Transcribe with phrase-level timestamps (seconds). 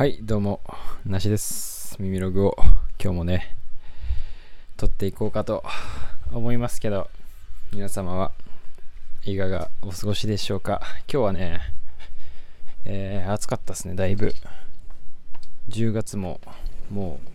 [0.00, 0.62] はい、どうも、
[1.04, 1.94] なしです。
[2.00, 2.56] 耳ログを
[2.98, 3.54] 今日もね、
[4.78, 5.62] 撮っていこうかと
[6.32, 7.10] 思いますけど、
[7.70, 8.32] 皆様は
[9.26, 10.80] いかがお過ごしでしょうか？
[11.06, 11.60] 今日はね、
[12.86, 14.32] えー暑かったですね、だいぶ。
[15.68, 16.40] 10月も、
[16.90, 17.28] もう、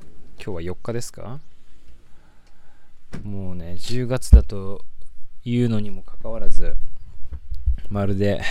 [0.43, 1.39] 今日は4日ですか？
[3.23, 4.83] もうね、10月だと
[5.45, 6.75] 言うのにもかかわらず、
[7.91, 8.41] まるで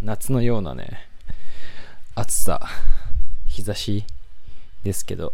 [0.00, 1.08] 夏のようなね、
[2.14, 2.68] 暑さ、
[3.54, 4.04] 日差し
[4.82, 5.32] ですけど、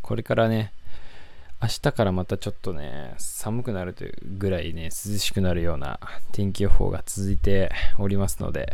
[0.00, 0.72] これからね、
[1.60, 6.00] 明日からまたちょっとね、寒くなるというぐらいね、涼しくなるような
[6.32, 8.72] 天気予報が続いておりますので、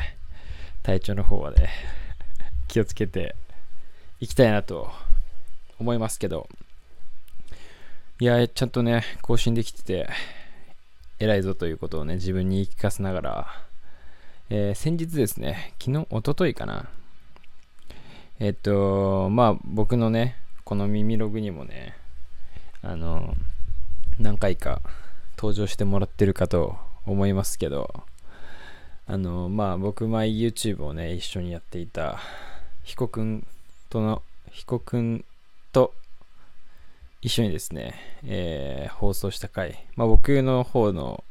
[0.85, 1.71] 体調の方はね、
[2.69, 3.35] 気をつけて
[4.21, 4.93] いきたいなと
[5.81, 6.49] 思いますけど、
[8.21, 10.09] いや、ちゃんとね、更新できてて、
[11.19, 13.63] 偉いぞということをね、自分に言い聞かせながら、
[14.51, 16.89] えー先日ですね、昨日、一昨日かな、
[18.41, 21.97] えっと、まあ僕のね、この耳ログにもね、
[22.83, 23.35] あの、
[24.21, 24.81] 何回か
[25.37, 28.05] 登場してもらってるかと思いますけど、
[29.09, 32.21] あの、まあ僕前 YouTube をね、一緒にやっていた、
[32.85, 33.45] ヒコくん
[33.91, 35.25] との、ヒコくん
[35.73, 35.93] と
[37.21, 41.25] 一緒にですね、えー放送した回、まあ僕の方の、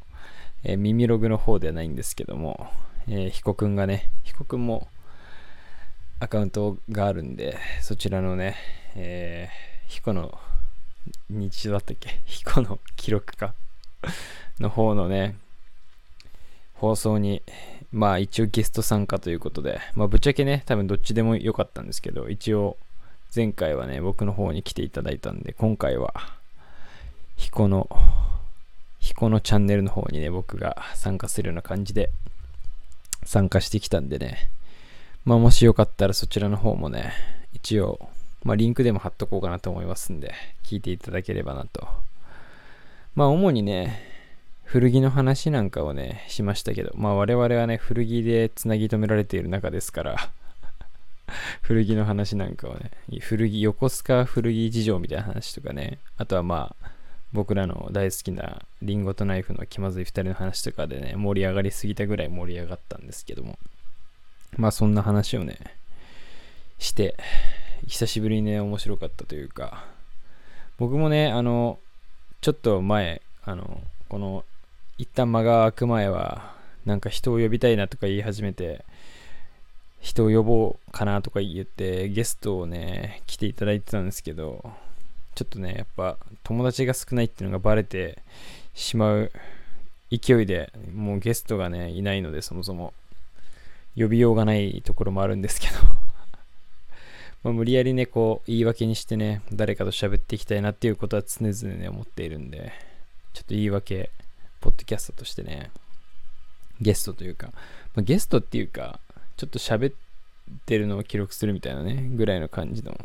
[0.66, 2.68] えー耳ログの方ではないんですけども、
[3.08, 4.90] えー、ヒコくんがね、ヒコくんも
[6.20, 8.56] アカウントがあるんで、そちらのね、
[8.96, 10.38] えー、ヒコの、
[11.30, 12.20] 日常だったっけ？
[12.26, 13.54] ヒコの記録か？
[14.59, 15.36] の方のね、
[16.74, 17.44] 放送に、
[17.92, 22.78] まあ一応ゲスト参加ということで、まあぶっちゃけね、多分どっちでもよかったんですけど、一応
[23.36, 26.14] 前回はね、僕の方に来ていただいたんで、今回は、
[27.36, 27.88] ヒコの、
[29.00, 32.09] ヒコのチャンネルの方にね、僕が参加するような感じで
[33.24, 34.50] 参加してきたんでね、
[35.28, 37.11] まあもしよかったらそちらの方もね、
[37.52, 38.00] 一応、
[38.45, 41.86] まあリンクでも貼っとこうかなと思いますんで、聞いていただければなと。
[43.14, 44.02] まあ主にね、
[44.63, 50.16] 古着の話なんかをね、しましたけど、まあ我々はね、古着でつなぎ止められている中ですから、
[51.62, 56.91] 古着の話なんかをね、古着、横須賀古着事情みたいな話とかね、あとはまあ、
[57.34, 63.59] 僕らの大好きなリンゴとナイフの気まずい二人の話とかでね、盛り上がりすぎたぐらい盛り上がったんですけども、
[64.56, 65.58] まあそんな話をね、
[66.80, 67.18] して、
[67.88, 69.85] 久しぶりにね、面白かったというか、
[70.78, 71.80] 僕もね、あの、
[72.41, 74.46] ちょっと前、あの、この、
[74.97, 78.85] 一旦間が空く前は、なんか人を呼びたいなとか言い始めて、
[80.00, 84.72] 人を呼ぼうかなとか言って、ゲストをね、来ていただいてたんですけど、
[85.35, 88.24] ちょっとね、やっぱ友達が少ないっていうのがバレて
[88.74, 89.31] しまう
[90.12, 92.94] 勢いで、もうゲストがね、いないので、そもそも。
[93.97, 95.74] 呼びようがないところもあるんですけど。
[97.44, 102.88] ま無理やりねこう言い訳にしてね誰かと喋っていきたいなっていうことは常々ね思っているんで。
[103.38, 104.09] ちょっと言い訳
[104.62, 105.69] ポッドキャストとしてね
[106.81, 107.52] ゲストというか、
[107.94, 109.00] まあ、ゲストっていうか
[109.35, 109.96] ちょっと喋っ
[110.66, 113.00] てるのを記録するみたいなねぐらいの感じの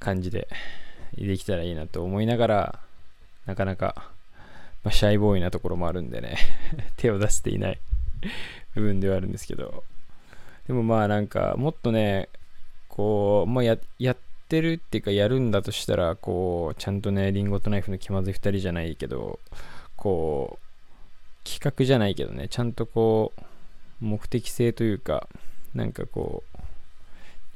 [0.00, 0.48] 感じで
[1.16, 2.80] できたらいいなと思いながら
[3.46, 4.10] なかなか、
[4.82, 6.38] まあ、シャイボーイなところもあるんでね
[6.98, 7.80] 手を出していない。
[8.76, 9.82] 部分ではあるんですけど。
[10.66, 12.28] でもまあなんかもっとね
[12.88, 14.16] こう、まあ、ややっ
[14.48, 19.38] てるっていうかやるんだとしたらこうちゃんとねリンゴとナイフの気まずい2人じゃないけど
[19.96, 25.28] こう企画じゃないけどねちゃんとこう目的性というか
[25.74, 26.58] なんかこう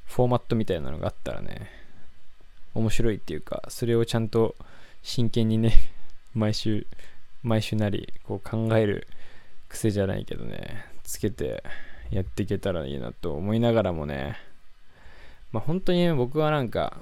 [0.07, 1.71] フォーマットみたいなのがあったらね
[2.75, 4.55] 面白いっていうかそれをちゃんと
[5.03, 5.73] 真剣にね
[6.35, 6.87] 毎週
[7.43, 9.09] 毎週なりこう考える
[9.69, 10.90] 癖じゃないけどね。
[11.11, 11.63] つけて
[12.11, 14.37] やっていけたらいいなと思いながらもね。
[15.53, 16.97] まあ本当にね僕はなんか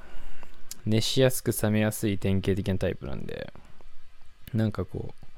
[0.86, 3.52] 熱しやすく冷めやすい典型的なタイプなんで
[4.54, 5.28] なんかこう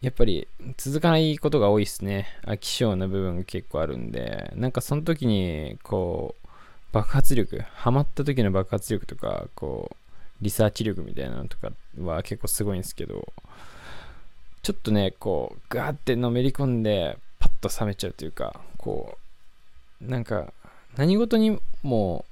[0.00, 2.26] やっぱり続かないことが多いですね。
[2.42, 6.48] 飽き性な部分が結構あるんでなんかその時にこう
[6.92, 9.96] 爆発力ハマった時の爆発力とかこう
[10.40, 13.32] リサーチ力みたいなのとかは結構すごいんですけど
[14.62, 17.18] ちょっとねこうガーってのめり込んで
[17.68, 19.16] と冷めちゃうというかこ
[20.02, 20.52] うなんか
[20.96, 22.24] 何事にも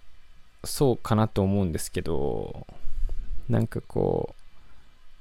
[0.64, 2.66] そうかなと思うんですけど
[3.48, 4.34] なんかこう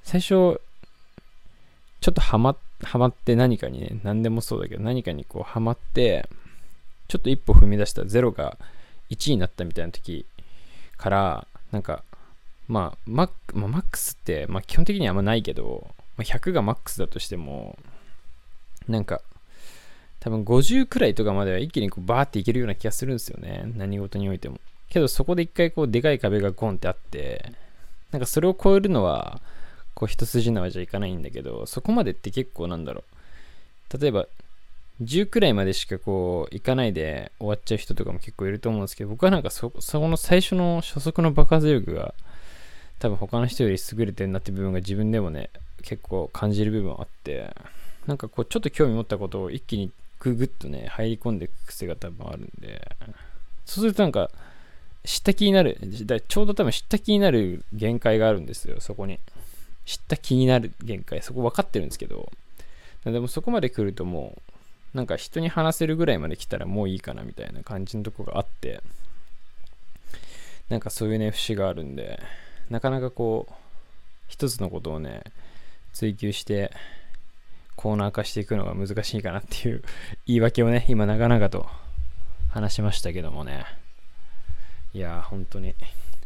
[0.04, 0.28] 最初
[2.02, 6.28] ちょっとハマハマって何かにね何でもそうだけど何かにこうハマって
[7.08, 8.58] ちょっと一歩踏み出した0が
[9.10, 10.26] 1になったみたいな時
[10.98, 12.04] からなんか
[12.68, 15.88] まあマック,、まあ、マックスって、まあ、基本的にはあんまないけど、
[16.18, 17.78] まあ、100がマックスだとしても
[18.88, 19.22] なんか
[20.24, 23.70] 多分50くらいとかまでは一気にこうバーっていけるような気がするんですよね。
[23.76, 24.58] 何事においても。
[24.88, 27.52] けどそこで一回こうでかい壁がゴンってあって
[28.12, 29.42] なんかそれを超えるのは
[29.94, 33.04] こう一筋縄じゃいかないんだけどそこまでって結構なんだろ
[33.92, 34.00] う。
[34.00, 34.28] 例えば
[35.02, 42.14] 10くらいまでしかこう行かないで終わっちゃう人とかも結構いると思うんですけど僕はなんかそそこの最初の初速の爆発力が
[43.00, 45.50] 多分他の人より優れてるなって部分が自分でもね
[45.82, 47.54] 結構感じる部分はあって
[48.08, 49.92] なんかこうちょっと興味持ったことを一気に
[50.24, 52.96] ググッとね入り込んでいく癖が多分あるんで。
[53.66, 54.30] そうするとなんか
[55.06, 55.78] 知った気になる
[56.28, 59.20] ちょうど多分知った気になる限界があるんですよそこに。
[59.86, 62.32] 知った気になる限界そこ分かってるんですけど。
[63.04, 64.38] でもそこまで来るとも
[64.94, 68.82] うなんか人に話せるぐらいまで来たらもういいかなみたいな感じのとこがあって。
[70.70, 72.22] なんかそういうね節があるんで。
[72.70, 73.54] なかなかこう
[74.30, 75.22] 一つのことをね
[75.92, 76.72] 追求して
[77.76, 79.84] コーナー化していくのが難しいかなっていう
[80.26, 81.68] 言い訳をね今長々と
[82.50, 83.66] 話しましたけどもね。
[84.94, 85.76] いや本当に。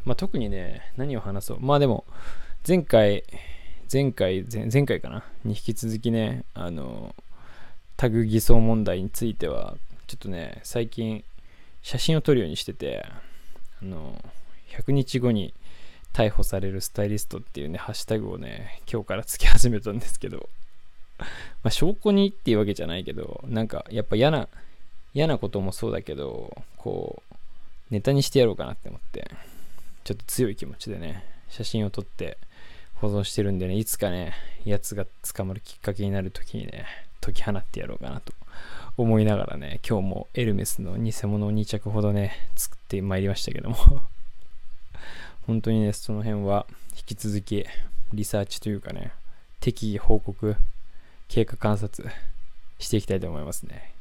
[0.06, 1.60] まあ特にね何を話そう。
[1.60, 2.06] まあでも
[2.68, 3.24] 前回
[3.92, 5.24] 前回前前回かな？
[5.46, 7.16] に引き続きねあの
[7.96, 9.78] タグ偽装問題については
[10.08, 11.24] ちょっとね最近
[11.82, 13.06] 写真を撮るようにしてて
[13.82, 14.22] あの
[14.70, 15.54] 100日後に
[16.18, 20.50] 逮捕されるスタイリストっていうね、ハッシュタグをね、今日からつけ始めたんですけど、
[21.64, 24.48] まあ、証拠にっていうわけじゃないけど、なんかやっぱ嫌な、
[25.14, 27.36] 嫌なこともそうだけど、こう、
[27.90, 29.32] ネタにしてやろうかなって思って、
[30.04, 32.38] ちょっと強い気持ちでね、写真を撮って
[32.96, 34.34] 保存してるんでね、いつかね、
[34.66, 36.86] やつが捕まるきっかけになる時にね、
[37.22, 38.34] 解き放ってやろうかなと
[38.98, 43.78] 思いながらね、今日もエルメスの偽物を2着ほどね、作ってまいりましたけども。
[45.46, 46.66] 本当にね、その辺は
[46.96, 47.66] 引き続き
[48.14, 49.12] リサーチというかね、
[49.60, 50.56] 適宜報告、
[51.28, 52.10] 経過観察
[52.80, 53.94] していきたいと思いますね。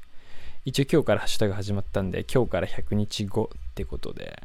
[0.64, 4.42] 一応今日からハッシュタグ始まったんで、今日から100日後ってことで、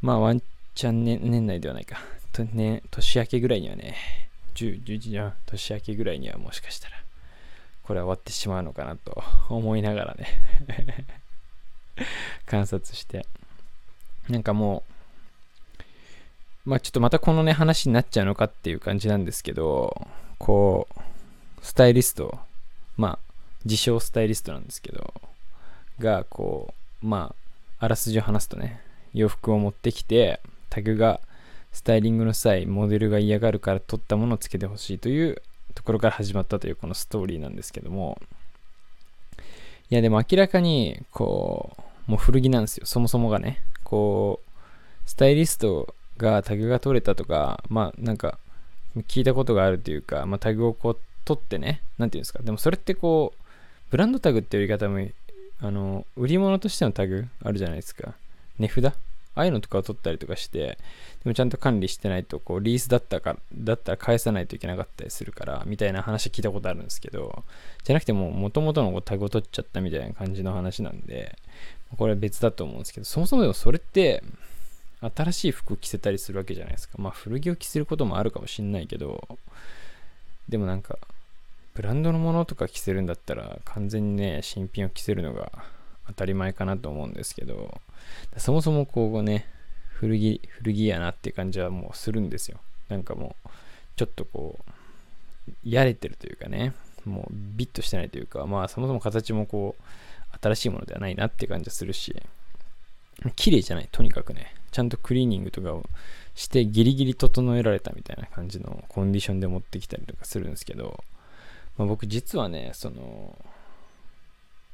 [0.00, 0.42] まあワン
[0.74, 1.98] チャン、ね、年内ではないか。
[2.32, 3.96] とね、年明けぐらいにはね、
[4.54, 6.96] 10、11じゃ、年明けぐらいにはもしかしたら、
[7.82, 10.26] これは終わってしまうのかなと思いながらね
[12.46, 13.26] 観察して。
[14.28, 14.84] なんかも
[16.66, 20.06] う、まあちょっとまたこのね話になっちゃうのかっていう感じなんですけど、
[20.38, 21.00] こう、
[21.62, 22.38] スタイリスト、
[22.96, 23.18] まあ
[23.64, 25.12] 自称スタイリストなんですけど、
[25.98, 27.34] がこう、ま
[27.78, 28.80] ああらすじを話すとね、
[29.14, 30.40] 洋服を持ってきて、
[30.70, 31.20] タグが
[31.72, 35.42] スタイリングの際、モデルが嫌がるから取ったものをつけてほしいという
[35.74, 38.20] ところから始まったというこのストーリーなんですけども、
[39.90, 41.76] いやでも明らかに、こ
[42.06, 42.86] う、もう古着なんですよ。
[42.86, 43.60] そもそもがね。
[43.84, 48.38] こう、スタイリストがタグが取れたとか、まあなんか
[48.96, 53.42] 聞いたことがあるというか、まあ、タグをこう取ってね、なんていうんですか、でもそれってこう、
[53.90, 55.06] ブランドタグっていう言い方も、
[55.60, 58.14] あの、売り物としてのタグあるじゃないですか。
[58.58, 58.94] 値札？
[59.34, 60.78] ああいうのとかを取ったりとかして、
[61.22, 67.44] でもちゃんと管理してないと、こう、リースだったか、だったら返さないといけなかったりするから、みたいな話聞いたことあるんですけど、
[67.84, 71.38] じゃなくてもう、元々のタグを取っちゃったみたいな感じの話なんで、
[71.96, 74.24] これは別だと思うんですけど、そもそもでもそれって、
[75.14, 76.96] 新しい服着せたりするわけじゃないですか。
[76.98, 79.38] まあ古着を着せることもあるかもしんないけど、
[80.48, 80.98] でもなんか、
[81.74, 85.52] ブランドのものとか着せるんだったら完全にね、新品を着せるのが
[86.08, 87.80] 当たり前かなと思うんですけど、
[88.36, 89.46] そもそもこうね、
[89.92, 92.58] 古着、古着やなって感じはもうするんですよ。
[92.88, 93.48] なんかもう、
[93.96, 96.72] ちょっとこう、やれてるというかね、
[97.04, 99.82] もうビッとしてないというか、まあそもそも形もこう、
[100.40, 102.14] 新しいものではないなって感じはするし、
[103.36, 104.54] 綺麗じゃない、とにかくね。
[104.70, 105.88] ちゃんとクリーニングとかを
[106.34, 111.02] してギリギリ整えられたみたいな感じのコンディションで持ってきたりとかするんですけど、
[111.76, 113.36] まあ、僕実はね、その、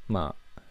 [0.07, 0.61] まあ、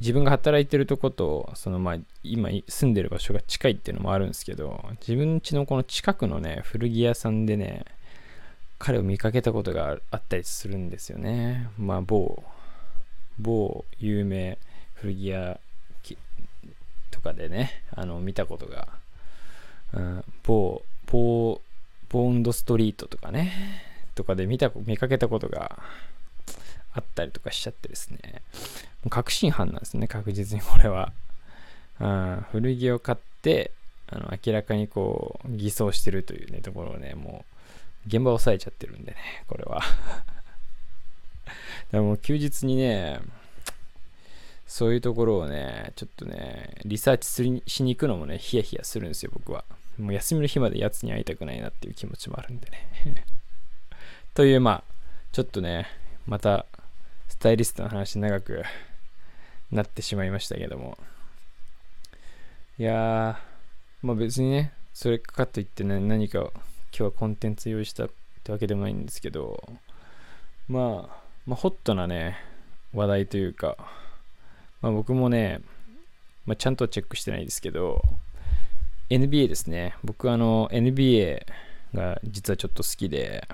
[0.00, 7.84] 自分が働いてるとこと、そのまあ、今住んでる場所が近いっていうのもあるんですけど、自分家のこの近くのね、古着屋さんでね、
[8.78, 11.68] 彼を見かけたことがあったりするんですよね。
[11.76, 12.42] まあ、某、
[13.38, 14.58] 某有名
[14.94, 15.60] 古着屋
[17.28, 18.88] かでね、あの、見たことが、
[19.92, 21.60] うん、某、某、
[22.08, 23.82] ボンドストリートとかね、
[24.14, 25.78] とかで見た、見かけたことが
[26.92, 28.42] あったりとかしちゃってですね、
[29.10, 31.12] 確信犯なんですね、確実にこれは。
[32.00, 33.72] うん、古着を買って、
[34.10, 37.44] あの明らかにこう偽装してるというねところをねも
[38.06, 39.16] う現場を押さえちゃってるんでね
[39.46, 39.82] これは
[41.92, 43.20] でも休日にね
[44.68, 49.64] そういうところをね、ちょっとね、リサーチするしに行くのもね、ヒヤヒヤするんですよ、僕は。
[49.98, 53.24] もう休みの日までやつに会いたくないなっていう気持ちもあるんでね。
[54.34, 54.84] という、まあ、
[55.32, 55.88] ちょっとね、
[56.26, 56.66] また、
[57.28, 58.62] スタイリストの話長く
[59.72, 60.98] なってしまいましたけども。
[62.78, 66.52] いやー、まあ別にね、それかといってね、何か今
[66.92, 68.10] 日はコンテンツ用意したっ
[68.44, 69.66] てわけでもないんですけど、
[70.68, 72.36] まあ、まあ、ホットなね、
[72.92, 73.78] 話題というか、
[74.80, 75.60] まあ僕もね、
[76.46, 78.02] まあ、ちゃんとチェックしてないですけど、
[79.10, 79.94] NBA ですね。
[80.04, 81.44] 僕あの NBA
[81.94, 83.46] が実はちょっと好きで、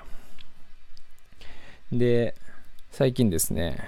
[1.91, 2.35] で、
[2.91, 3.79] 最近ですね、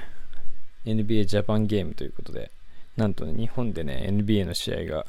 [0.86, 2.52] NBA ジャパンゲームということで、
[2.96, 5.06] なんとね、日本でね、NBA の試合が、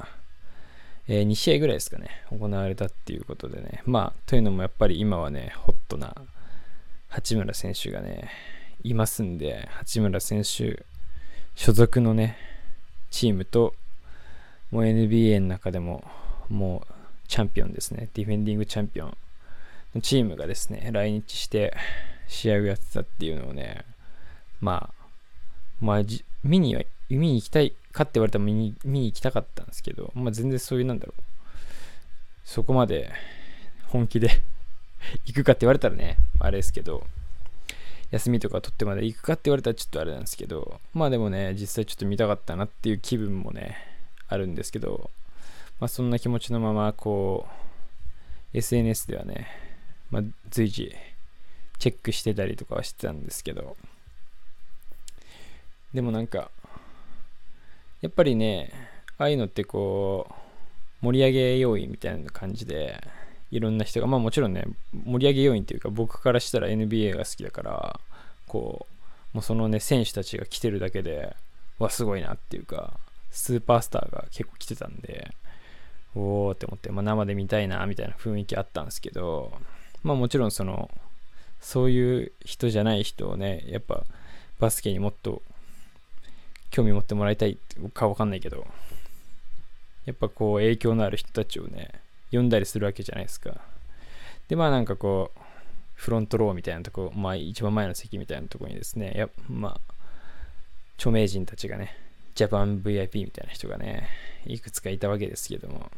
[1.06, 6.14] えー、2試合ぐらいですかね、行われたっていうことでね、まあ、というのもやっぱり今はね、ホットな
[7.08, 8.30] 八村選手がね、
[8.82, 10.84] いますんで、八村選手
[11.58, 12.36] 所属のね、
[13.10, 13.74] チームと、
[14.70, 16.04] もう NBA の中でも、
[16.48, 16.94] もう
[17.26, 19.16] チャンピオンですね、ディフェンディングチャンピオン
[19.92, 21.76] のチームがですね、来日して
[22.28, 23.84] 試合をやってたっていうのをね、
[24.60, 25.04] まあ、
[25.80, 26.02] まあ、
[26.44, 31.22] 見には、見に行きたいかって言われたら見に見に行きたかったんですけど、まあ全然そういうなんだろう、
[32.44, 33.10] そこまで
[33.88, 34.30] 本気で
[35.26, 37.04] 行くかって言われたらね、あれですけど、
[38.10, 43.76] 休みとか取ってまで行くかって言われたらちょっとあれなんですけど、まあでもね、実際ちょっと見たかったなっていう気分もね、
[44.28, 45.10] あるんですけど、
[45.78, 47.46] まあそんな気持ちのまま、こ
[48.54, 49.48] う、SNS ではね、
[50.10, 50.94] まあ随時
[51.78, 53.76] チェックしてたりとかはしてたんですけど、
[55.92, 56.50] でもなんか、
[58.00, 58.72] やっぱりね、
[59.18, 60.26] ああいうのってこ
[61.02, 63.02] う、盛り上げ要因みたいな感じで、
[63.50, 64.64] いろんな人が、まあもちろんね、
[65.04, 68.00] 盛り上げ要因っていうか、僕からしたら NBA が好きだから、
[68.46, 68.86] こ
[69.34, 71.34] う、もうそのね、選手たちが来てるだけで、
[71.78, 72.98] わ、すごいなっていうか、
[73.30, 75.32] スーパースターが結構来てたんで、
[76.14, 79.52] おーって思って、まあ、生で見たいな、みたいな雰囲気あったんですけど、
[80.02, 80.90] まあもちろんその、
[81.60, 84.04] そういう人じゃない人をね、やっぱ
[84.58, 85.42] バスケにもっと
[86.70, 87.58] 興味持ってもらいたい
[87.94, 88.66] かわかんないけど、
[90.06, 91.90] やっぱこう影響のある人たちをね、
[92.30, 93.60] 呼んだりするわけじゃないですか。
[94.48, 95.40] で、まあなんかこう、
[95.94, 99.94] フロントローみたいなとこ、まあ一番前の席みたいなとこにですね、やまあ、
[100.96, 101.96] 著名人たちがね、
[102.34, 104.08] ジャパン VIP みたいな人がね、
[104.46, 105.90] いくつかいたわけですけども、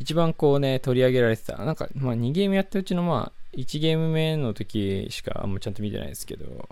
[0.00, 6.68] 一番こうね、取り上げられてた、なんか、まあ2ゲームやったうちのまあ、1ゲーム目の時しかあんまちゃんと見てないですけど、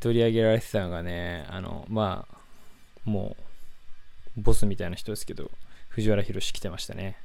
[0.00, 2.38] 取り上げられてたのがね、あの、まあ、
[3.04, 3.36] も
[4.36, 5.50] う、ボスみたいな人ですけど、
[5.94, 7.16] 藤原宏来てましたね。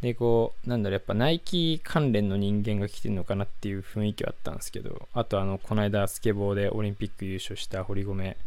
[0.00, 8.38] で、こう、なんだろう、やっぱナイキ関連の人間が来てるのかなっていう雰囲気はあったんですけど、あと、あの、この間、スケボーでオリンピック優勝した堀米、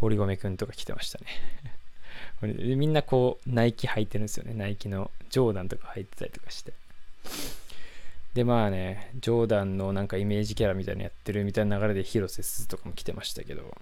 [0.00, 1.26] 堀米くんとか来てましたね。
[2.76, 4.54] みんなこう、ナイキ履いてるんですよね。
[4.54, 6.72] ナイキのジョーダンとか履いてたりとかして。
[8.32, 13.76] で、まあね、ジョーダンのなんかイメージキャラみたいなのやってるみたいな流れで広瀬すずとかも来てましたけど、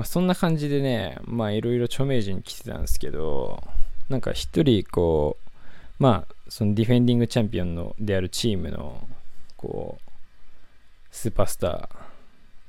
[0.00, 3.62] まあ、そんな感じでね、まあいろいろ著名人来てたんですけど、
[4.08, 5.50] なんか一人こう、
[6.02, 9.06] まあそのディフェンディングチャンピオンのであるチームの、
[9.58, 10.10] こう、
[11.10, 11.88] スーパースター、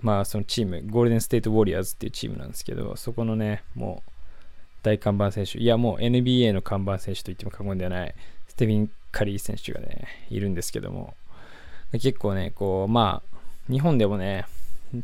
[0.02, 4.12] まあそのチーム、ゴールデンステートウォリアーズっていうチームなんですけど、そこのね、もう
[4.84, 8.16] 大看板選手、いやもう NBA の看板選手と言っても過言ではない、
[8.50, 11.14] ステビン・カリー選手がね、いるんですけども、
[11.94, 14.48] 結構ね、こう、まあ、日本でもね、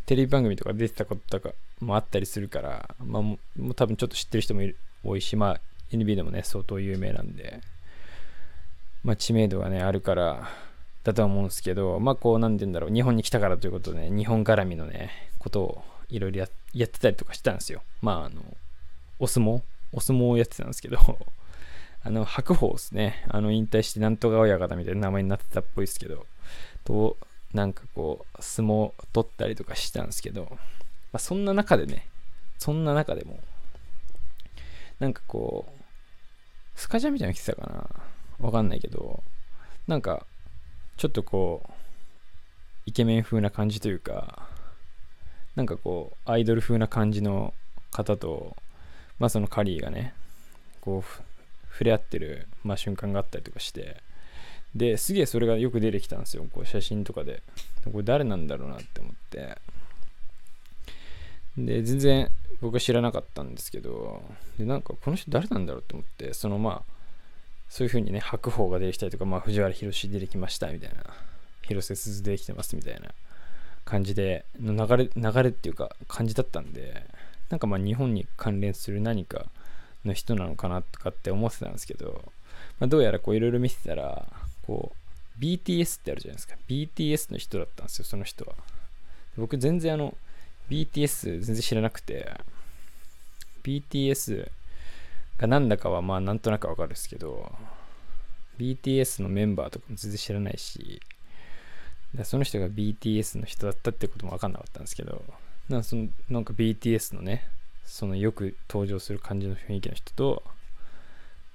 [0.06, 4.62] テレビ番組とか出てたこととかもあったりするから、まあ、もう多分ちょっと知ってる人も
[5.04, 7.62] 多いし、まあ、NBA でもね、相当有名なんで、
[9.04, 10.50] まあ、知名度がね、あるから、
[11.04, 17.82] だとは思うんですけど、まあ、こう、なんて言うんだろう、日本に来たからということでね、日本絡みのね、ことをいろいろやってたりとかしてたんですよ。
[18.02, 18.42] まあ、あの、
[19.20, 19.62] お相撲
[19.94, 20.98] お相撲をやってたんですけど
[22.04, 23.26] あの、白鵬ですね。
[23.30, 26.26] あの、引退してなんとか親方みたいな名前になってたっぽいですけど、
[26.84, 27.18] と、
[27.54, 30.58] なんかこう、相撲取ったりとかしてたんですけど、
[31.18, 32.06] まあ、そんな中でね、
[32.60, 33.40] そんな中でも、
[35.00, 37.90] なんかこう、スカジャンみたいなの着てたか
[38.40, 39.24] なわかんないけど、
[39.88, 40.28] なんか、
[40.96, 41.72] ちょっとこう、
[42.86, 44.48] イケメン風な感じというか、
[45.56, 47.52] なんかこう、アイドル風な感じの
[47.90, 48.56] 方と、
[49.18, 50.14] まあそのカリーがね、
[50.82, 54.04] こう、触れ合ってる、まあ、瞬間があったりとかして、
[54.76, 57.42] ですげえそれがよく出てきたんですよ、こう写真とかで。
[57.92, 59.58] これ誰なんだろうなって思って。
[61.58, 62.30] で、全然
[62.62, 64.22] 僕は知らなかったんですけど、
[64.58, 66.94] で、なんかこの人誰なんだろうって思って、そのまあ、
[67.70, 71.04] そういう風にね、白鵬が出てきたりとか、まあ、藤原宏出てきましたみたいな、
[71.64, 73.10] 広瀬すず出てきてますみたいな
[73.86, 77.04] 感じで、の流れ、流れっていうか感じだったんで、
[77.50, 79.46] なんかまあ日本に関連する何か
[80.06, 82.24] の人なのかなとかって思ってたんですけど、
[82.80, 84.26] まあ、どうやらこういろいろ見てたら、
[84.66, 86.56] こう、BTS ってあるじゃないですか。
[86.68, 88.54] BTS の人だったんですよ、その人は。
[89.38, 90.16] 僕全然あの、
[90.70, 92.32] BTS 全然知らなくて、
[93.64, 94.50] BTS、
[95.38, 97.52] がなんだかはまあなんとなくわかるんですけど、
[98.58, 101.00] BTS のメンバーとかも全然知らないし、
[102.24, 105.24] その人が BTS の人だったってことも分かんなかったんですけど、
[105.70, 107.48] なんかそのなんか BTS のね、
[107.86, 110.44] そのよく登場する感じの雰囲気の人と、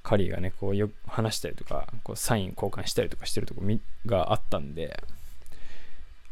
[0.04, 3.62] カリーがね、こうよ話したりとか、こうサイン交換したりとかしてるとこ
[4.07, 5.02] があったんで、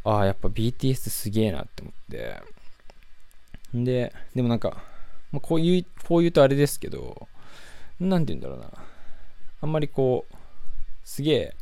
[0.03, 2.41] ああ、やっぱ BTS すげえなって思って、
[3.73, 4.83] で、でもなんか、
[5.31, 7.27] まあ、こういう、こう言うとあれですけど、
[7.99, 8.71] なんて言うんだろうな。
[9.61, 10.35] あんまりこう、
[11.03, 11.55] すげえ、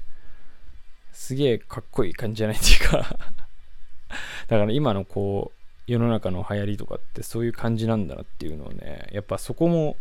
[1.11, 2.97] すげえかっこいい感じじゃないっていうか
[4.47, 9.97] だから今のこう、世の中の流行りとかってそういう感じなんだなっていうのをね、やっぱそこも、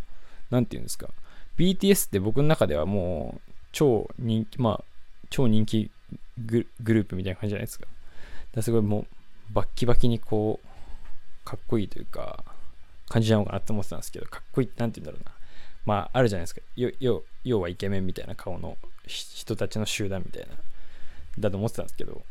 [0.49, 1.09] なんて言うんですか。
[1.57, 4.83] BTS って僕の中ではもう、超人気、まあ、
[5.29, 5.91] 超人気
[6.37, 7.85] グループみたいな感じじゃないですか。
[8.53, 9.07] だすごいもう、
[9.51, 10.68] バッキバキにこう、
[11.49, 12.43] かっこいいというか、
[13.07, 15.35] 感じなのかなって思ってたんですけど、かっこいいって何て言うんだろうな。
[15.83, 16.61] まあ、あるじゃないですか。
[16.75, 18.77] 要要はイケメンみたいな顔の
[19.07, 20.49] 人たちの集団みたいな、
[21.39, 22.21] だと思ってたんですけど、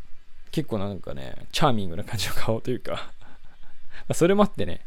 [0.53, 3.13] 結構なんかね、チャーミングな感じの顔というか
[4.15, 4.87] それもあってね、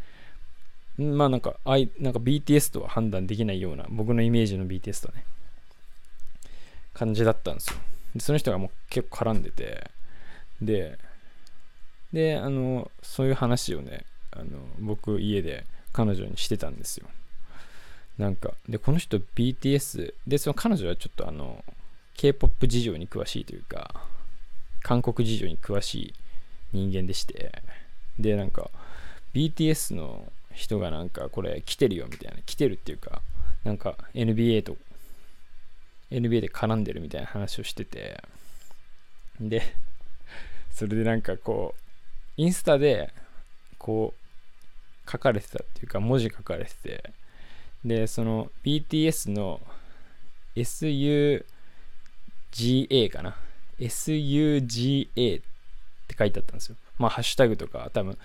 [0.97, 5.25] まあなんか、あいなんか BTS とは判断できないような、僕のイメージの BTS とね、
[6.93, 7.79] 感じだったんですよ。
[8.15, 9.91] で、その人がもう結構絡んでて、
[10.61, 10.97] で、
[12.13, 17.07] で、あの、そういう話をね、あの僕家で彼女にしてたんですよ。
[18.17, 21.63] なんか、で、この人 BTS、で、その彼女はちょっとあの、
[22.15, 24.05] K-POP 事情に詳しいというか、
[24.83, 26.13] 韓国事情に詳しい
[26.71, 27.61] 人間でして、
[28.19, 28.69] で、なんか、
[29.33, 33.21] BTS の人がなんか、これ来てるよみたいな、来てるっていうか、
[33.63, 34.77] なんか NBA と、
[36.11, 38.21] NBA で絡んでるみたいな話をしてて、
[39.39, 39.61] で、
[40.71, 41.81] それでなんかこう、
[42.37, 43.13] インスタで、
[43.77, 44.20] こう、
[45.09, 47.13] 書かれてたっていうか、文字書かれてて、
[47.83, 49.59] で、その BTS の
[50.55, 51.43] SUGA
[53.09, 53.35] かな。
[53.79, 55.41] SUGA っ
[56.07, 56.75] て書いてあったんですよ。
[56.97, 58.17] まあ、ハッシュタグとか、多分、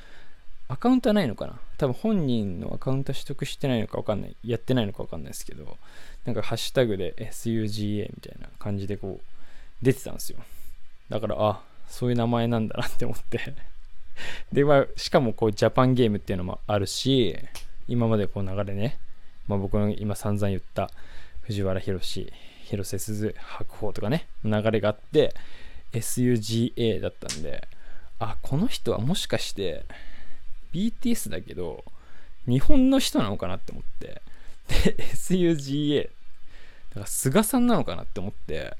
[0.68, 4.36] アカウントはないのかな多分本人のアカウント取得してないのか分かんない。
[4.42, 5.78] やってないのか分かんないですけど、
[6.24, 10.38] なんかハッシュタグで SUGA みたいな感じでこう、出てたんですよ。
[11.08, 13.54] だから、あ、そういう名前なんだなって思って
[14.52, 17.36] で、まあ、しかもこう、ジャパンゲームっていうのもあるし、
[17.88, 18.98] 今までこう流れね、
[19.46, 20.90] まあ、僕の今散々言った
[21.42, 22.32] 藤原宏、
[22.64, 25.34] 広瀬すず、白鵬とかね、流れがあって、
[25.92, 27.68] SUGA だったんで、
[28.18, 29.84] あ、この人はもしかして、
[30.72, 31.84] BTS だけど、
[32.46, 34.22] 日本の人なのかなって思って、
[34.68, 36.08] で、SUGA、だ
[36.94, 38.76] から菅さんなのかなって思って、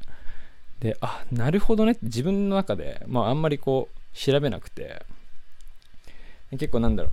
[0.80, 5.04] で、あ、なるほどねって自分の中で、まああんまりこう、調べなくて、
[6.52, 7.10] 結構なんだろ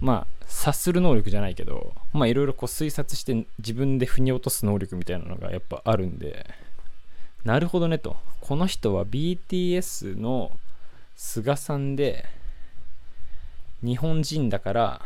[0.00, 6.46] う、まあ、察する能力じゃないけど、まあいろいろこう推察して自分で腑に落とす能力みたいなのがやっぱあるんで、
[7.44, 8.16] なるほどねと。
[8.40, 10.52] この人は BTS の
[11.16, 12.24] 菅さんで、
[13.82, 15.02] 日本人だから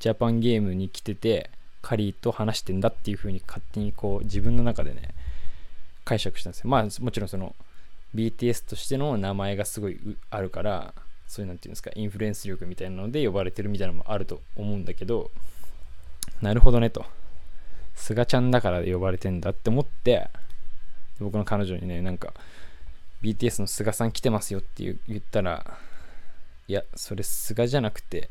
[0.00, 1.50] ジャパンゲームに来てて、
[1.82, 5.14] カリーと話してんだっていう風に勝手にこう自分の中でね、
[6.04, 6.70] 解釈したんですよ。
[6.70, 7.54] まあもちろんその
[8.14, 9.98] BTS としての名前がすごい
[10.30, 10.94] あるから、
[11.26, 15.30] そういうなんていうんですか、インフルエンス力みたいなので呼ばれてるみたいなのもあると思うんだけど、
[16.40, 17.04] なるほどねと。
[17.94, 20.28] 菅ちゃんだから呼ばれてんだって思って、
[21.18, 22.34] 僕の彼女にね、なんか、
[23.22, 25.78] BTS の菅さん来てますよって言ったら、
[26.68, 28.28] いや、それ菅じゃなくて、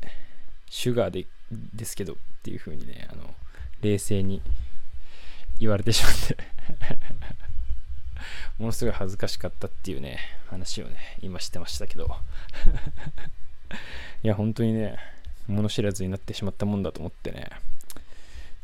[0.70, 1.26] シュガーで
[1.74, 3.34] ですけどっていう風にね、あの、
[3.82, 4.40] 冷静に
[5.58, 6.36] 言われてしまって
[8.58, 12.16] ものすごい恥ずかしかったっていうね、話をね、今してましたけど。
[14.22, 14.98] いや、本当にね、
[15.46, 17.50] 物知らずになってしまったもんだと思ってね、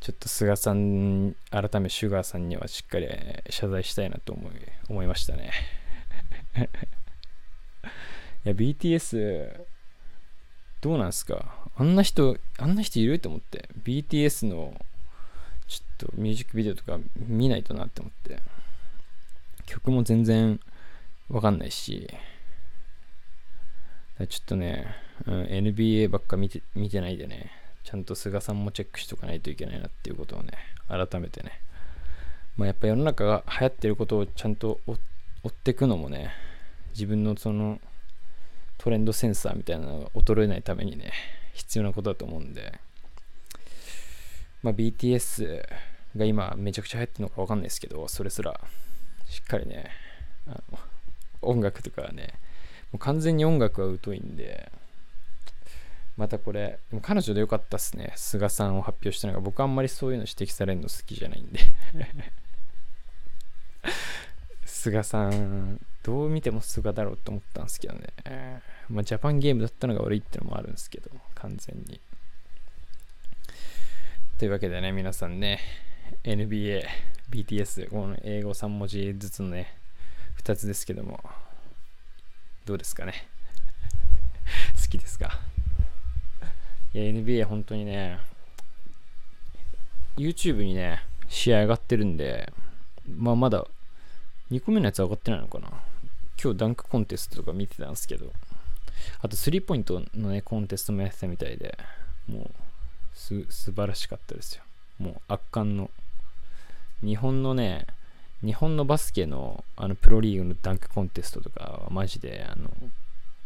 [0.00, 3.08] ちょっと菅さん、改めシュガーさんにはしっかり
[3.50, 4.52] 謝罪したいなと思い
[4.88, 5.52] 思いましたね。
[8.44, 9.64] いや、BTS、
[10.80, 11.54] どうなんすか？
[11.76, 14.74] あんな人、あんな人いると思って、BTS の
[15.68, 18.40] ちょっとミュージックビデオとか見ないとなって思って。
[19.66, 20.60] 曲も全然
[21.28, 22.08] わかんないし、
[24.18, 24.86] ちょっとね、
[25.26, 27.50] うん、NBA ばっか見て見てないでね、
[27.84, 30.52] ちゃんと菅さんもチェックしとかないといけないなっていうことをね、
[30.88, 31.60] 改めてね、
[32.56, 34.92] まあ、やっぱ世の中が流行ってることをちゃんと追
[35.48, 36.30] っていくのもね、
[36.90, 37.80] 自分のその
[38.78, 41.12] トレンドセンサーみたいなのが衰えないためにね、
[41.54, 42.78] 必要なことだと思うんで、
[44.62, 45.64] まあ、BTS
[46.16, 48.60] が今めちゃくちゃ流行ってるのかわかんないですけど、それすら。
[49.32, 49.90] しっかりね、
[50.46, 50.78] あの
[51.40, 52.34] 音楽とかはね、
[52.92, 54.70] もう完全に音楽は疎いんで、
[56.18, 58.12] またこれ、でも彼女でよかったっすね。
[58.14, 61.60] 菅さんを発表したのが、僕あんまりそういうの指摘されるの好きじゃないんで。
[64.66, 68.60] 菅さん、どう見ても菅だろうと思ったんですけどね。
[68.90, 71.98] まあ、ジャパンゲームだったのが悪いってのもあるんですけど、完全に。
[74.36, 75.60] というわけでね、皆さんね、
[76.22, 76.84] NBA、
[77.32, 79.74] BTS、この英語3文字ずつのね、
[80.44, 81.18] 2つですけども、
[82.66, 83.26] どうですかね？
[84.78, 85.40] 好きですか？
[86.92, 88.18] いや、NBA 本当にね、
[90.18, 92.52] YouTube にね、試合上がってるんで、
[93.08, 93.66] まあまだ
[94.50, 95.68] 2個目のやつ上がってないのかな？
[96.42, 98.30] 今日ダンクコンテストとか見てたんですけど、
[99.22, 101.78] あとスリーポイントのね、コンテストもやってたみたいで、
[102.28, 102.50] もう
[103.16, 104.62] す、素晴らしかったですよ。
[104.98, 105.90] もう圧巻の。
[107.02, 107.86] 日本のね、
[108.44, 112.70] 日本のバスケのあのプロリーグのダンクコンテストとかはマジであの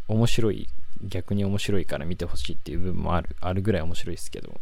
[0.08, 0.68] 面白い
[1.02, 4.60] 逆に面白いから見てほしいっていう部分もあるあるぐらい面白いですけど。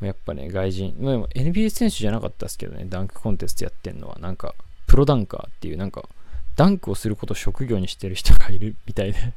[0.00, 4.18] やっぱね外人でも NBA 選手じゃなかったですけどねダンクコンテストやってんのは。
[4.18, 4.54] なんか
[4.86, 6.08] プロダンカーっていうなんか
[6.56, 9.32] ダンクをすることを職業にしてる人がいる みたいで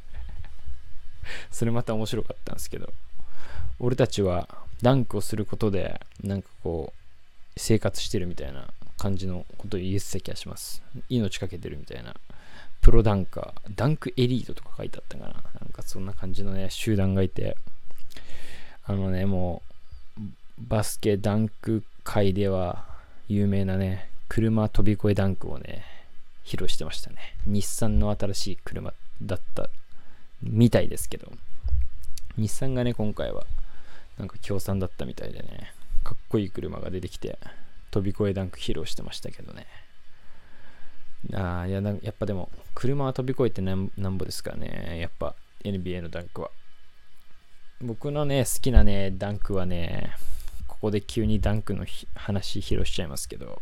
[1.50, 2.92] それまた面白かったんですけど。
[3.78, 4.48] 俺たちは
[4.80, 7.05] ダンクをすることでなんかこう
[7.56, 10.82] 生活してるみたいな感じのことを言えてた気がします。
[11.08, 12.14] 命かけてるみたいな。
[12.80, 15.32] プロダンカー、ダンクエリートとか書いてあったかな。
[15.32, 17.56] なんかそんな感じのね、集団がいて、
[18.84, 19.62] あのね、も
[20.18, 20.20] う、
[20.58, 22.86] バスケダンク界では
[23.28, 25.84] 有名なね、車飛び越えダンクをね、
[26.44, 27.34] 披露してましたね。
[27.46, 29.68] 日産の新しい車だった
[30.42, 31.32] みたいですけど、
[32.36, 33.44] 日産がね、今回は
[34.18, 35.72] なんか協賛だったみたいでね、
[36.06, 37.36] かっこいい車が出てきて、
[37.90, 39.66] 飛び越えダンク披露してましたけどね。
[41.34, 45.00] ああ、いや、やっぱでも、車は飛び越えてなんぼですからね。
[45.00, 46.52] やっぱ NBA のダンクは。
[47.80, 50.14] 僕のね、好きなね、ダンクはね、
[50.68, 53.60] ここで急にダンクの話披露しちゃいますけど、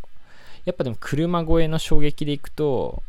[0.66, 3.02] やっぱでも車越えの衝撃でいくと、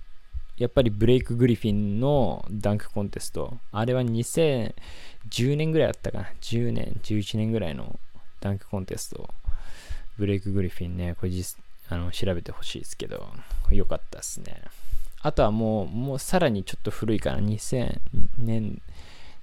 [0.56, 3.58] やっぱりブレイク・グリフィンのダンクコンテスト。
[3.74, 6.30] あれは2010年ぐらいだったかな。
[6.40, 8.00] 10年、11年ぐらいの
[8.46, 9.28] ダンクコンテスト。
[10.20, 11.58] ブレイク・グリフィンね、これ実
[11.90, 13.28] あの調べてほしいですけど、
[13.72, 14.62] よかったですね。
[15.24, 18.00] あとはもう、もうさらにちょっと古いかな、2000
[18.38, 18.84] 年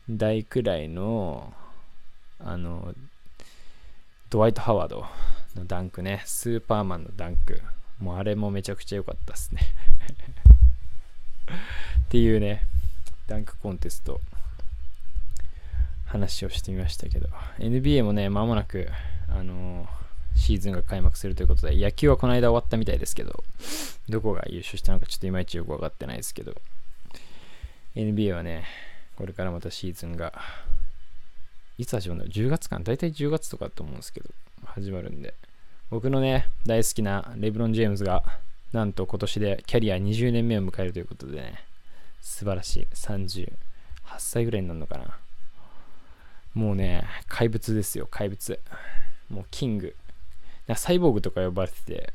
[0.08, 1.52] 代くらいの、
[2.38, 2.94] あの、
[4.30, 5.04] ドワイト・ハワード
[5.56, 7.60] のダンクね、スーパーマンのダンク。
[7.98, 9.62] もうあれもめちゃくちゃ良かったですね
[12.06, 12.62] っていうね、
[13.26, 14.20] ダンクコンテスト、
[16.12, 18.88] 話をしてみましたけど、NBA もね、間もなく、
[19.28, 20.02] あのー
[20.34, 23.44] シーズンが開幕するということで、野球はこの間終わったみたいですけど、
[24.08, 26.54] どこが優勝したのかちょっといまいちよく分かってないですけど、
[27.94, 28.64] NBA はね、
[29.16, 30.32] これからまたシーズンが、
[31.78, 34.30] いつ始まるの ?10 月かな大体10月とかと思うんですけど、
[34.64, 35.34] 始まるんで、
[35.90, 38.24] 僕のね、大好きなレブロン・ジェームズが、
[38.72, 41.64] なんと今年でキャリア20年目を迎えるということでね、
[42.20, 42.86] 素晴らしい。
[42.94, 43.52] 38
[44.18, 45.18] 歳ぐらいになるのかな。
[46.54, 48.60] もうね、怪物ですよ、怪物。
[49.30, 49.96] もうキング。
[50.76, 52.12] サイボーグとか呼ばれてて、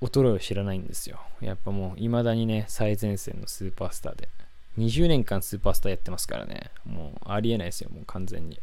[0.00, 1.20] 衰えを知らないんですよ。
[1.40, 4.28] やっぱもう、未だにね、最前線のスーパースターで。
[4.78, 6.70] 20年間スーパースターやってますからね。
[6.84, 8.58] もう、ありえないですよ、もう完全に。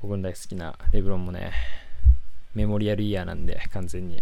[0.00, 1.52] 僕の大好きなレブロンもね、
[2.54, 4.20] メモリアルイヤーなんで、完全に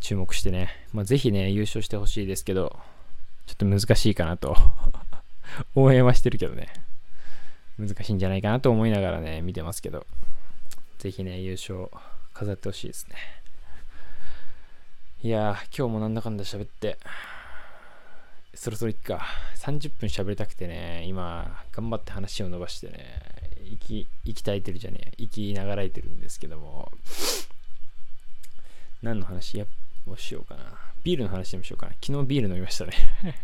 [0.00, 0.70] 注目してね。
[0.92, 2.78] まあ、ぜひね、優勝してほしいですけど、
[3.46, 4.56] ちょっと難しいかなと
[5.74, 6.68] 応援はしてるけどね。
[7.86, 10.06] 難しいんじゃないかなと思いながらね、見てますけど。
[10.98, 11.88] ぜひね、優勝
[12.32, 13.16] 飾ってほしいですね。
[15.22, 16.98] いやー、今日もなんだかんだ喋って、
[18.54, 19.26] そろそろいっか。
[19.56, 23.20] 30分喋りたくてね、今、頑張って話を伸ばしてね、
[23.70, 26.92] 息、息絶えてるじゃねえ、息ながらえてるんですけども、
[29.02, 29.58] 何の話？
[29.58, 29.66] や
[30.06, 30.62] をしようかな。
[31.02, 31.92] ビールの話でもしようかな。
[32.00, 32.92] 昨日ビール飲みましたね。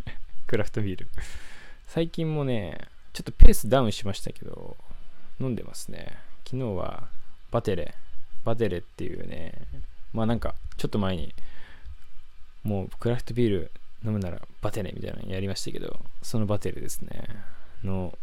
[0.46, 1.08] クラフトビール。
[1.86, 2.78] 最近もね、
[3.18, 4.76] ちょっとペースダウンしましたけど、
[5.40, 6.18] 飲んでますね。
[6.44, 7.08] 昨日は
[7.50, 7.96] バテレ、
[8.44, 9.54] バテレっていうね、
[10.12, 11.34] まあなんか、ちょっと前に、
[12.62, 13.72] もうクラフトビール
[14.04, 17.10] 飲むならバテレみたいなのやりましたけど、そのバテレですね、
[17.82, 18.16] の、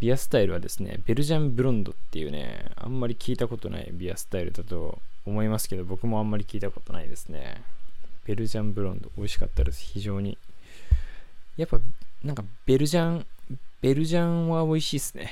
[0.00, 7.62] ビアスタイルはですね、ベルジャンブロンドっていうね、あんまり聞いたことないビアスタイルだと思いますけど、僕もあんまり聞いたことないですね。
[8.26, 10.36] ベルジャンブロンド、美味しかったです、非常に。
[11.56, 11.80] やっぱ、
[12.22, 13.26] なんかベルジャン、
[13.84, 15.30] ベルジャンは美味しいっすね。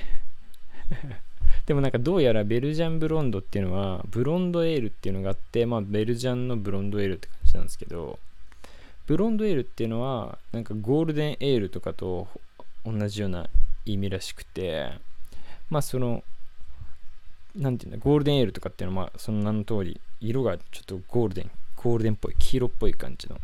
[1.65, 8.19] でもなんかどうやらベルジャンブロンドっていうのは、ブロンドエールっていうのがあって、まあベルジャンのブロンドエールって感じなんですけど、
[9.07, 12.29] ブロンドエールっていうのは、なんかゴールデンエールとかと
[12.85, 13.49] 同じような
[13.87, 14.99] 意味らしくて、
[15.71, 16.23] まあその、
[17.57, 23.41] なんていうんだ、ゴールデンエールとかっていうのは、まあその名の通り、色がちょっとゴールデン、ゴールデンっぽい、黄色っぽい感じの。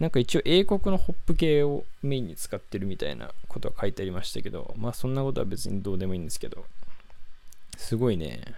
[0.00, 6.64] なんか一応英国のホップ系をメインに使ってるみたいなことは書いてありましたけど、まあそんなことは別にどうでもいいんですけど、
[7.76, 8.54] すごいね、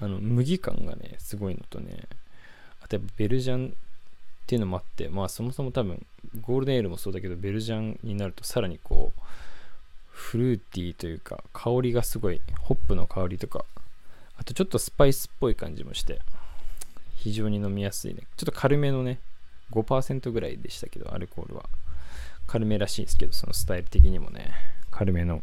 [0.00, 2.04] あの、麦感がね、すごいのとね、
[2.82, 3.72] あとやっぱベルジャンっ
[4.46, 6.04] ていうのもあって、まあそもそも多分、
[6.42, 9.20] ゴールデンエールもそうだけど、ベルジャンになるとさらにこう、
[10.10, 13.64] フルーティーというか、香りがすごい、ホップの香りとか、
[14.36, 16.20] あとちょっとスパイスっぽい感じもして、
[17.16, 18.22] 非常に飲みやすいね。
[18.36, 19.20] ちょっと軽めのね、
[19.72, 21.68] 5%ぐらいでしたけど、アルコールは。
[22.46, 24.52] 軽めらしいんですけど、そのスタイル的にもね、
[24.90, 25.40] 軽めの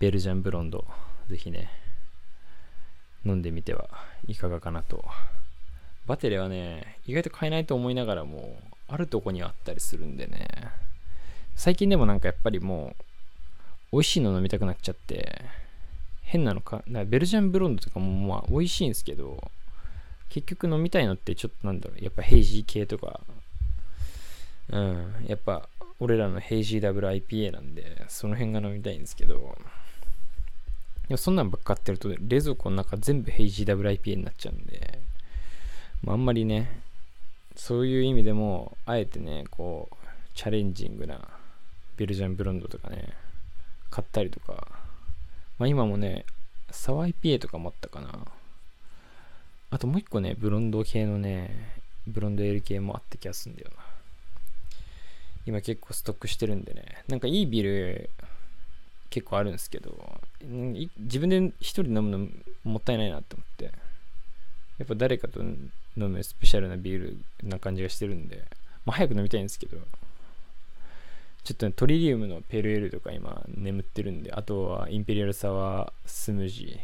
[0.00, 0.84] ベルジャンブロンド、
[1.28, 1.70] ぜひね、
[3.24, 3.88] 飲んでみては
[4.26, 5.04] いかがかなと。
[6.06, 10.48] バテレはね、意外と買えないと思いながらも、あるとこにあったりするんでね、
[11.54, 12.96] 最近でもなんかやっぱりも
[13.92, 15.44] う、美味しいの飲みたくなっちゃって、
[16.22, 19.50] 変なのか、かベルジャンブロンドとかもまあ美味しいんですけど、
[20.36, 23.20] 結局飲みたいのってちょっとなんだろう、やっぱヘイジー系とか、
[24.68, 25.66] うん、やっぱ
[25.98, 29.56] 俺らのヘイジーダブル IPA なんで、その辺が飲みたいんですけど、
[31.08, 34.98] いやそんなんばっかってると冷蔵庫の中全部ヘイジーダブル IPA になっちゃうんで、
[36.04, 36.82] まあ、あんまりね、
[37.54, 39.96] そういう意味でも、あえてね、こう、
[40.34, 41.26] チャレンジングな
[41.96, 43.14] ベルジャンブロンドとかね、
[43.90, 44.68] 買ったりとか、
[45.58, 46.26] まあ今もね、
[46.70, 48.26] サワー IPA とかもあったかな。
[49.70, 51.50] あともう一個ね、ブロンド系のね、
[52.06, 53.82] ブロンドエル系もあった気がするんだよな。
[55.46, 58.10] 今結構ストックしてるんでね、なんかいいビール
[59.10, 60.20] 結構あるんですけど、
[60.98, 62.28] 自分で一人飲むの
[62.64, 63.64] もったいないなって思って、
[64.78, 68.44] やっぱ誰かと飲むスペシャルなビールな感じがしてるんで、
[68.84, 69.78] まあ早く飲みたいんですけど、
[71.44, 76.78] ちょっと、ね、トリリウムのペルエルとか今眠ってるんで、あとはインペリアルサワースムージ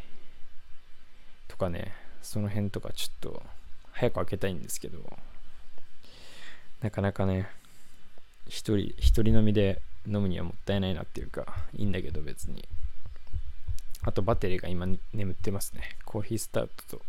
[1.48, 1.92] ーとかね、
[2.22, 3.42] その辺とかちょっと
[3.92, 4.98] 早く開けたいんですけど、
[6.80, 7.48] なかなかね、
[8.48, 12.64] 一人、一人飲みで飲むにはもったいないなっていうか、いいんだけど別に。
[14.04, 15.96] あとバッテリーが今眠ってますね。
[16.04, 17.02] コーヒースタートと。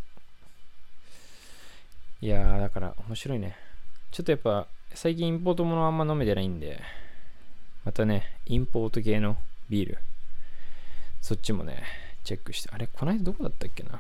[2.22, 3.58] いやー、だから面白いね。
[4.12, 6.82] ちょっとやっぱ最近インポートものあんま飲めてないんで、
[7.84, 9.38] またね、インポート系の
[9.70, 9.98] ビール、
[11.20, 11.84] そっちもね、
[12.24, 14.00] チェックして、あれ、この間どこだったっけな？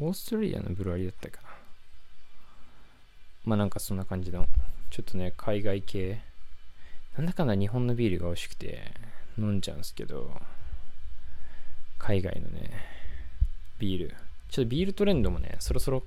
[0.00, 1.48] オーストラリアのブルワリーだったかな。
[3.44, 4.46] まあなんかそんな感じの、
[4.90, 6.20] ちょっとね、海外系、
[7.16, 8.92] なんだかんだ日本のビールが美味しくて
[9.36, 10.40] 飲んじゃうんですけど、
[11.98, 12.70] 海外のね、
[13.78, 14.14] ビール。
[14.50, 16.04] ちょっとビールトレンドもね、そろそろ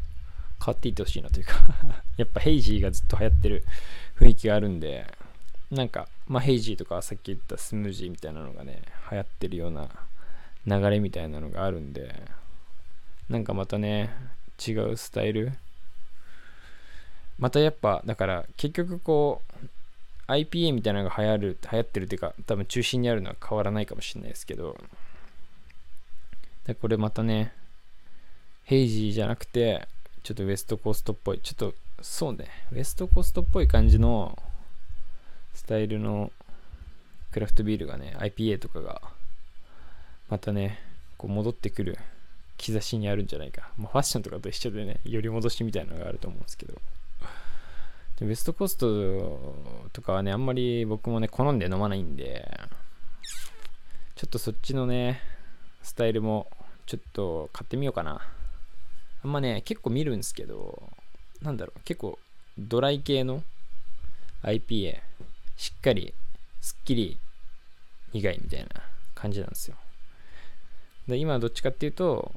[0.63, 1.55] 変わっていってほしいなというか。
[2.15, 3.65] やっぱヘイジーがずっと流行ってる
[4.15, 5.05] 雰囲気があるんで、
[5.69, 9.89] なんか、まあ、ヘイジーとかさっき言ったスムージーみたいなのがね、流行ってるような
[10.65, 12.13] 流れみたいなのがあるんで、
[13.31, 14.09] なんかまたね、
[14.67, 15.53] 違うスタイル。
[17.39, 19.41] またやっぱ、だから結局こ
[20.27, 24.77] う、IPA みたいなのが流行る、流行ってるっていうか、多分中心にあるのは変わらないかもしれないですけど、
[26.65, 27.53] でこれまたね、
[28.65, 29.87] ヘイジーじゃなくて、
[30.23, 34.37] ちょっとウエストコーストっぽい、ちょっと、そうね、ウエストコーストっぽい感じの
[35.53, 36.33] スタイルの
[37.31, 39.01] クラフトビールがね、IPA とかが、
[40.27, 40.79] またね、
[41.17, 41.97] こう戻ってくる
[42.61, 43.71] 兆しにあるんじゃないか。
[43.77, 46.79] まあ、ファッションとかと一緒でね、より戻しみたいなのがあると思うんですけど。
[48.19, 52.47] でウエストコストとかはね、あんまり僕もね、好んで飲まないんで、
[54.15, 55.21] ちょっとそっちのね、
[55.81, 56.47] スタイルも
[56.85, 58.21] ちょっと買ってみようかな。
[59.23, 60.83] あんまね、結構見るんですけど、
[61.41, 62.19] なんだろう、結構
[62.59, 63.43] ドライ系の
[64.43, 64.99] IPA
[65.57, 66.13] しっかり、
[66.61, 67.17] すっきり
[68.13, 68.67] 苦いみたいな
[69.15, 69.77] 感じなんですよ。
[71.07, 72.31] で今どっちかっていうと、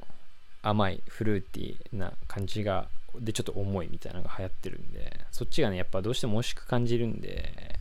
[0.67, 2.87] 甘い、フルーティーな感じが、
[3.19, 7.77] で、ちょっと重いみたいなのが流行ってるんで、そっちがね、やっぱどうしても美味しく感じるんで、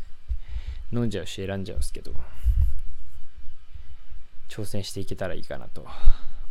[0.92, 2.12] 飲んじゃうし選んじゃうんですけど、
[4.50, 5.86] 挑戦していけたらいいかなと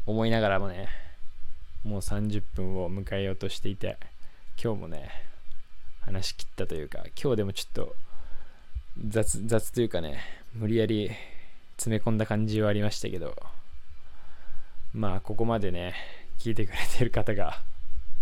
[0.08, 0.90] 思いながらもね、
[1.84, 3.98] もう30分を迎えようとしていて、
[4.62, 5.12] 今日もね、
[6.02, 7.96] 話し切ったというか、今日でもちょっと
[9.08, 10.20] 雑、雑というかね、
[10.56, 11.12] 無理やり
[11.78, 13.36] 詰め込んだ感じはありましたけど、
[14.94, 15.94] まあ、ここまでね、
[16.44, 17.62] 聞いてくれてる方が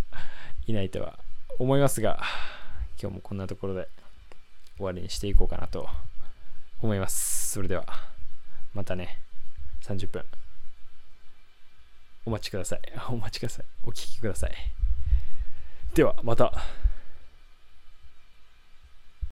[0.67, 1.17] いないとは
[1.57, 2.21] 思いますが、
[3.01, 3.89] 今日もこんなところで
[4.77, 5.89] 終わりにしていこうかなと
[6.81, 7.53] 思います。
[7.53, 7.83] それでは、
[8.75, 9.17] またね、
[9.81, 10.23] 30分、
[12.23, 12.81] お待ちください。
[13.09, 13.65] お待ちください。
[13.81, 14.51] お聴きください。
[15.95, 16.53] では、また。